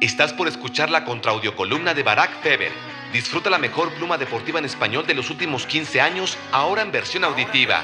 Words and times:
Estás 0.00 0.32
por 0.32 0.46
escuchar 0.46 0.90
la 0.90 1.04
contraaudiocolumna 1.04 1.92
de 1.92 2.04
Barack 2.04 2.40
Feber. 2.40 2.70
Disfruta 3.12 3.50
la 3.50 3.58
mejor 3.58 3.92
pluma 3.94 4.16
deportiva 4.16 4.60
en 4.60 4.64
español 4.64 5.04
de 5.08 5.14
los 5.14 5.28
últimos 5.28 5.66
15 5.66 6.00
años, 6.00 6.38
ahora 6.52 6.82
en 6.82 6.92
versión 6.92 7.24
auditiva. 7.24 7.82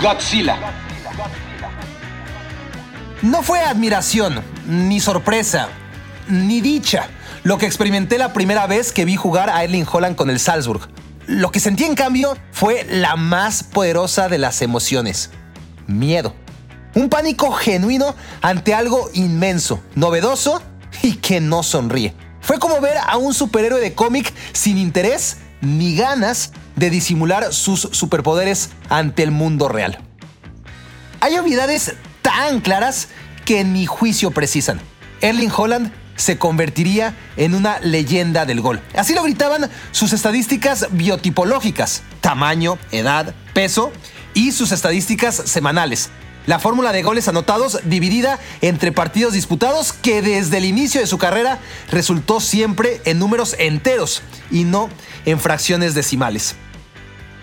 Godzilla. 0.00 0.58
No 3.22 3.42
fue 3.42 3.62
admiración, 3.62 4.44
ni 4.64 5.00
sorpresa, 5.00 5.70
ni 6.28 6.60
dicha 6.60 7.08
lo 7.42 7.58
que 7.58 7.66
experimenté 7.66 8.16
la 8.16 8.32
primera 8.32 8.68
vez 8.68 8.92
que 8.92 9.04
vi 9.04 9.16
jugar 9.16 9.50
a 9.50 9.64
Erling 9.64 9.86
Holland 9.90 10.14
con 10.14 10.30
el 10.30 10.38
Salzburg. 10.38 10.88
Lo 11.26 11.50
que 11.50 11.60
sentí 11.60 11.84
en 11.84 11.94
cambio 11.94 12.36
fue 12.52 12.86
la 12.90 13.16
más 13.16 13.62
poderosa 13.62 14.28
de 14.28 14.38
las 14.38 14.60
emociones, 14.60 15.30
miedo. 15.86 16.34
Un 16.94 17.08
pánico 17.08 17.50
genuino 17.52 18.14
ante 18.42 18.74
algo 18.74 19.10
inmenso, 19.14 19.82
novedoso 19.94 20.62
y 21.02 21.14
que 21.14 21.40
no 21.40 21.62
sonríe. 21.62 22.14
Fue 22.40 22.58
como 22.58 22.80
ver 22.80 22.98
a 22.98 23.16
un 23.16 23.32
superhéroe 23.32 23.80
de 23.80 23.94
cómic 23.94 24.32
sin 24.52 24.76
interés 24.76 25.38
ni 25.62 25.96
ganas 25.96 26.52
de 26.76 26.90
disimular 26.90 27.52
sus 27.54 27.88
superpoderes 27.92 28.70
ante 28.90 29.22
el 29.22 29.30
mundo 29.30 29.68
real. 29.68 29.98
Hay 31.20 31.38
obviedades 31.38 31.94
tan 32.20 32.60
claras 32.60 33.08
que 33.46 33.64
ni 33.64 33.86
juicio 33.86 34.30
precisan. 34.30 34.78
Erling 35.22 35.50
Holland 35.56 35.90
se 36.16 36.38
convertiría 36.38 37.16
en 37.36 37.54
una 37.54 37.80
leyenda 37.80 38.46
del 38.46 38.60
gol. 38.60 38.80
Así 38.96 39.14
lo 39.14 39.22
gritaban 39.22 39.70
sus 39.90 40.12
estadísticas 40.12 40.88
biotipológicas, 40.90 42.02
tamaño, 42.20 42.78
edad, 42.90 43.34
peso 43.52 43.92
y 44.34 44.52
sus 44.52 44.72
estadísticas 44.72 45.34
semanales. 45.34 46.10
La 46.46 46.58
fórmula 46.58 46.92
de 46.92 47.02
goles 47.02 47.26
anotados 47.28 47.80
dividida 47.84 48.38
entre 48.60 48.92
partidos 48.92 49.32
disputados 49.32 49.94
que 49.94 50.20
desde 50.20 50.58
el 50.58 50.66
inicio 50.66 51.00
de 51.00 51.06
su 51.06 51.16
carrera 51.16 51.58
resultó 51.90 52.38
siempre 52.38 53.00
en 53.06 53.18
números 53.18 53.56
enteros 53.58 54.22
y 54.50 54.64
no 54.64 54.90
en 55.24 55.40
fracciones 55.40 55.94
decimales. 55.94 56.54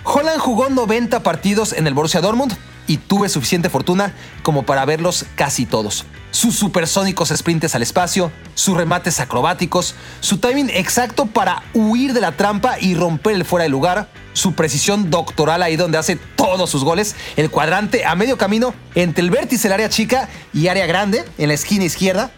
Holland 0.04 0.40
jugó 0.40 0.70
90 0.70 1.24
partidos 1.24 1.74
en 1.74 1.88
el 1.88 1.96
Borussia 1.96 2.22
Dortmund 2.22 2.56
y 2.88 2.98
tuve 2.98 3.30
suficiente 3.30 3.70
fortuna 3.70 4.14
como 4.44 4.64
para 4.64 4.86
verlos 4.86 5.26
casi 5.36 5.66
todos. 5.66 6.06
Sus 6.32 6.56
supersónicos 6.56 7.30
sprints 7.30 7.76
al 7.76 7.82
espacio, 7.82 8.32
sus 8.56 8.78
remates 8.78 9.20
acrobáticos, 9.20 9.96
su 10.22 10.38
timing 10.38 10.70
exacto 10.70 11.26
para 11.26 11.64
huir 11.74 12.14
de 12.14 12.22
la 12.22 12.32
trampa 12.32 12.80
y 12.80 12.96
romper 12.96 13.36
el 13.36 13.46
fuera 13.46 13.64
de 13.64 13.70
lugar, 13.70 14.10
su 14.34 14.54
precisión 14.54 15.10
doctoral 15.10 15.62
ahí 15.62 15.76
donde 15.76 15.98
hace 15.98 16.16
todos 16.16 16.70
sus 16.70 16.86
goles, 16.86 17.16
el 17.36 17.50
cuadrante 17.50 18.06
a 18.06 18.16
medio 18.16 18.38
camino 18.38 18.74
entre 18.96 19.24
el 19.24 19.30
vértice 19.30 19.68
del 19.68 19.74
área 19.74 19.90
chica 19.90 20.30
y 20.54 20.70
área 20.70 20.86
grande 20.86 21.26
en 21.38 21.50
la 21.50 21.54
esquina 21.54 21.84
izquierda. 21.84 22.32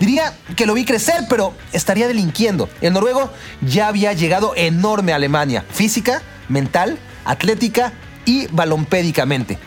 Diría 0.00 0.34
que 0.56 0.66
lo 0.66 0.74
vi 0.74 0.84
crecer, 0.84 1.24
pero 1.28 1.54
estaría 1.72 2.08
delinquiendo. 2.08 2.68
El 2.80 2.92
noruego 2.92 3.30
ya 3.62 3.88
había 3.88 4.12
llegado 4.12 4.54
enorme 4.56 5.12
a 5.12 5.16
Alemania, 5.16 5.64
física, 5.70 6.20
mental, 6.48 6.98
atlética 7.24 7.92
y 8.24 8.46
balompédicamente. 8.48 9.58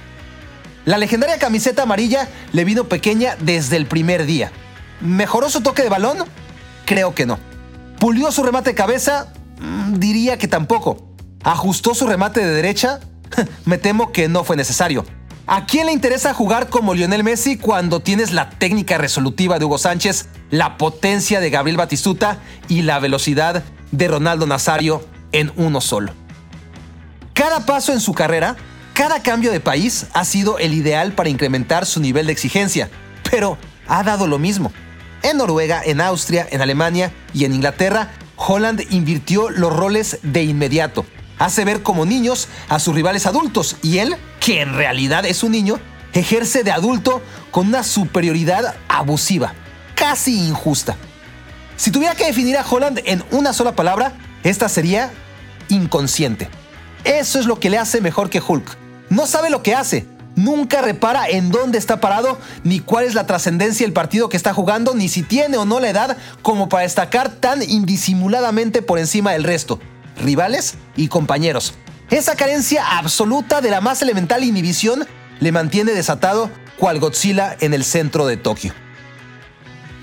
La 0.85 0.97
legendaria 0.97 1.37
camiseta 1.39 1.83
amarilla 1.83 2.27
le 2.53 2.63
vino 2.63 2.85
pequeña 2.85 3.35
desde 3.39 3.75
el 3.75 3.85
primer 3.85 4.25
día. 4.25 4.51
¿Mejoró 5.01 5.49
su 5.49 5.61
toque 5.61 5.83
de 5.83 5.89
balón? 5.89 6.19
Creo 6.85 7.13
que 7.13 7.25
no. 7.25 7.39
¿Pulió 7.99 8.31
su 8.31 8.43
remate 8.43 8.71
de 8.71 8.75
cabeza? 8.75 9.33
Mm, 9.59 9.99
diría 9.99 10.37
que 10.37 10.47
tampoco. 10.47 11.13
¿Ajustó 11.43 11.93
su 11.93 12.07
remate 12.07 12.39
de 12.45 12.53
derecha? 12.53 12.99
Me 13.65 13.77
temo 13.77 14.11
que 14.11 14.27
no 14.27 14.43
fue 14.43 14.55
necesario. 14.55 15.05
¿A 15.47 15.65
quién 15.65 15.87
le 15.87 15.93
interesa 15.93 16.33
jugar 16.33 16.69
como 16.69 16.93
Lionel 16.93 17.23
Messi 17.23 17.57
cuando 17.57 18.01
tienes 18.01 18.33
la 18.33 18.51
técnica 18.51 18.97
resolutiva 18.97 19.57
de 19.57 19.65
Hugo 19.65 19.79
Sánchez, 19.79 20.29
la 20.51 20.77
potencia 20.77 21.39
de 21.39 21.49
Gabriel 21.49 21.77
Batistuta 21.77 22.37
y 22.67 22.83
la 22.83 22.99
velocidad 22.99 23.63
de 23.91 24.07
Ronaldo 24.07 24.45
Nazario 24.45 25.03
en 25.31 25.51
uno 25.55 25.81
solo? 25.81 26.13
Cada 27.33 27.65
paso 27.65 27.93
en 27.93 27.99
su 27.99 28.13
carrera 28.13 28.57
cada 28.99 29.23
cambio 29.23 29.53
de 29.53 29.61
país 29.61 30.07
ha 30.11 30.25
sido 30.25 30.59
el 30.59 30.73
ideal 30.73 31.13
para 31.13 31.29
incrementar 31.29 31.85
su 31.85 32.01
nivel 32.01 32.25
de 32.25 32.33
exigencia, 32.33 32.89
pero 33.31 33.57
ha 33.87 34.03
dado 34.03 34.27
lo 34.27 34.39
mismo. 34.39 34.73
En 35.23 35.37
Noruega, 35.37 35.81
en 35.85 36.01
Austria, 36.01 36.45
en 36.51 36.59
Alemania 36.59 37.13
y 37.33 37.45
en 37.45 37.53
Inglaterra, 37.53 38.11
Holland 38.35 38.83
invirtió 38.89 39.51
los 39.51 39.73
roles 39.73 40.19
de 40.21 40.43
inmediato. 40.43 41.05
Hace 41.37 41.63
ver 41.63 41.81
como 41.81 42.05
niños 42.05 42.49
a 42.67 42.77
sus 42.79 42.93
rivales 42.93 43.25
adultos 43.25 43.77
y 43.81 43.99
él, 43.99 44.17
que 44.41 44.59
en 44.59 44.73
realidad 44.73 45.25
es 45.25 45.43
un 45.43 45.53
niño, 45.53 45.79
ejerce 46.11 46.65
de 46.65 46.73
adulto 46.73 47.21
con 47.51 47.67
una 47.67 47.83
superioridad 47.83 48.75
abusiva, 48.89 49.53
casi 49.95 50.45
injusta. 50.45 50.97
Si 51.77 51.89
tuviera 51.89 52.15
que 52.15 52.25
definir 52.25 52.57
a 52.57 52.65
Holland 52.69 52.99
en 53.05 53.23
una 53.31 53.53
sola 53.53 53.77
palabra, 53.77 54.11
esta 54.43 54.67
sería 54.67 55.09
inconsciente. 55.69 56.49
Eso 57.05 57.39
es 57.39 57.45
lo 57.45 57.61
que 57.61 57.69
le 57.69 57.77
hace 57.77 58.01
mejor 58.01 58.29
que 58.29 58.41
Hulk. 58.45 58.78
No 59.09 59.25
sabe 59.25 59.49
lo 59.49 59.63
que 59.63 59.75
hace. 59.75 60.05
Nunca 60.35 60.81
repara 60.81 61.27
en 61.27 61.51
dónde 61.51 61.77
está 61.77 61.99
parado, 61.99 62.37
ni 62.63 62.79
cuál 62.79 63.05
es 63.05 63.13
la 63.13 63.27
trascendencia 63.27 63.85
del 63.85 63.93
partido 63.93 64.29
que 64.29 64.37
está 64.37 64.53
jugando, 64.53 64.95
ni 64.95 65.09
si 65.09 65.23
tiene 65.23 65.57
o 65.57 65.65
no 65.65 65.79
la 65.79 65.89
edad 65.89 66.17
como 66.41 66.69
para 66.69 66.83
destacar 66.83 67.29
tan 67.29 67.61
indisimuladamente 67.61 68.81
por 68.81 68.99
encima 68.99 69.33
del 69.33 69.43
resto. 69.43 69.79
Rivales 70.17 70.75
y 70.95 71.07
compañeros. 71.07 71.73
Esa 72.09 72.35
carencia 72.35 72.97
absoluta 72.97 73.61
de 73.61 73.69
la 73.69 73.81
más 73.81 74.01
elemental 74.01 74.43
inhibición 74.43 75.05
le 75.39 75.51
mantiene 75.51 75.91
desatado 75.91 76.49
cual 76.77 76.99
Godzilla 76.99 77.57
en 77.59 77.73
el 77.73 77.83
centro 77.83 78.25
de 78.25 78.37
Tokio. 78.37 78.73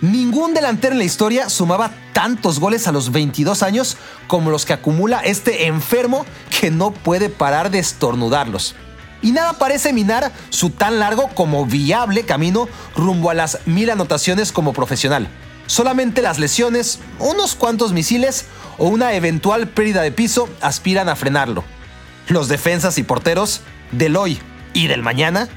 Ningún 0.03 0.53
delantero 0.53 0.93
en 0.93 0.99
la 0.99 1.05
historia 1.05 1.49
sumaba 1.49 1.91
tantos 2.13 2.61
goles 2.61 2.87
a 2.87 2.93
los 2.93 3.11
22 3.11 3.63
años 3.63 3.97
como 4.27 4.51
los 4.51 4.67
que 4.67 4.75
acumula 4.75 5.21
este 5.21 5.67
enfermo 5.67 6.27
que 6.61 6.71
no 6.71 6.91
puede 6.91 7.31
parar 7.31 7.71
de 7.71 7.79
estornudarlos 7.79 8.75
y 9.27 9.33
nada 9.33 9.55
parece 9.55 9.93
minar 9.93 10.31
su 10.51 10.71
tan 10.71 11.01
largo 11.01 11.27
como 11.35 11.67
viable 11.67 12.25
camino 12.25 12.69
rumbo 12.95 13.29
a 13.29 13.35
las 13.35 13.59
mil 13.67 13.91
anotaciones 13.91 14.53
como 14.53 14.73
profesional. 14.73 15.27
Solamente 15.67 16.23
las 16.23 16.39
lesiones, 16.39 17.01
unos 17.19 17.57
cuantos 17.57 17.93
misiles 17.93 18.47
o 18.79 18.87
una 18.87 19.15
eventual 19.15 19.67
pérdida 19.67 20.03
de 20.03 20.13
piso 20.13 20.49
aspiran 20.61 21.09
a 21.09 21.17
frenarlo. 21.17 21.65
Los 22.29 22.47
defensas 22.47 22.99
y 22.99 23.03
porteros 23.03 23.63
del 23.91 24.15
hoy 24.15 24.39
y 24.75 24.87
del 24.87 25.03
mañana 25.03 25.49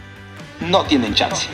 no 0.62 0.86
tienen 0.86 1.14
chance. 1.14 1.46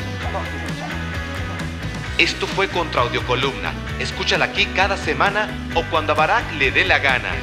Esto 2.17 2.47
fue 2.47 2.69
Contra 2.69 3.01
Columna. 3.27 3.73
Escúchala 3.99 4.45
aquí 4.45 4.67
cada 4.67 4.95
semana 4.95 5.49
o 5.75 5.83
cuando 5.91 6.13
a 6.13 6.15
Barack 6.15 6.53
le 6.53 6.71
dé 6.71 6.85
la 6.85 6.99
gana. 6.99 7.33